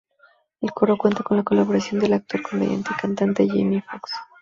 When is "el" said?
0.61-0.71